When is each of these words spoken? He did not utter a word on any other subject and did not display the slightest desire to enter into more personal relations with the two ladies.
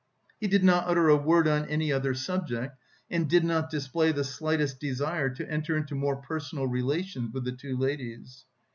He 0.39 0.47
did 0.47 0.63
not 0.63 0.85
utter 0.87 1.09
a 1.09 1.15
word 1.15 1.47
on 1.47 1.65
any 1.69 1.91
other 1.93 2.15
subject 2.15 2.75
and 3.11 3.29
did 3.29 3.43
not 3.45 3.69
display 3.69 4.11
the 4.11 4.23
slightest 4.23 4.79
desire 4.79 5.29
to 5.29 5.47
enter 5.47 5.77
into 5.77 5.93
more 5.93 6.15
personal 6.23 6.65
relations 6.65 7.31
with 7.35 7.43
the 7.43 7.51
two 7.55 7.77
ladies. 7.77 8.45